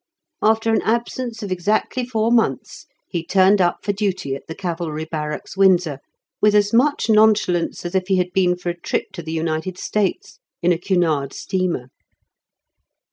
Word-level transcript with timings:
After 0.41 0.73
an 0.73 0.81
absence 0.81 1.43
of 1.43 1.51
exactly 1.51 2.03
four 2.03 2.31
months 2.31 2.87
he 3.07 3.23
turned 3.23 3.61
up 3.61 3.85
for 3.85 3.93
duty 3.93 4.33
at 4.33 4.47
the 4.47 4.55
Cavalry 4.55 5.05
Barracks, 5.05 5.55
Windsor, 5.55 5.99
with 6.41 6.55
as 6.55 6.73
much 6.73 7.07
nonchalance 7.07 7.85
as 7.85 7.93
if 7.93 8.07
he 8.07 8.15
had 8.17 8.33
been 8.33 8.57
for 8.57 8.69
a 8.71 8.75
trip 8.79 9.11
to 9.13 9.21
the 9.21 9.31
United 9.31 9.77
States 9.77 10.39
in 10.59 10.71
a 10.71 10.79
Cunard 10.79 11.33
steamer. 11.33 11.89